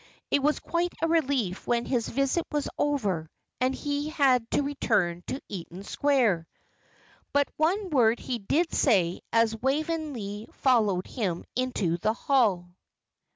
It 0.31 0.41
was 0.41 0.57
quite 0.59 0.93
a 1.03 1.07
relief 1.07 1.67
when 1.67 1.85
his 1.85 2.09
visit 2.09 2.47
was 2.51 2.67
over, 2.79 3.29
and 3.59 3.75
he 3.75 4.09
had 4.09 4.49
to 4.49 4.63
return 4.63 5.21
to 5.27 5.39
Eaton 5.47 5.83
Square. 5.83 6.47
But 7.33 7.47
one 7.55 7.91
word 7.91 8.17
he 8.19 8.39
did 8.39 8.73
say 8.73 9.21
as 9.31 9.55
Waveney 9.61 10.47
followed 10.53 11.05
him 11.05 11.45
into 11.55 11.97
the 11.99 12.13
hall. 12.13 12.75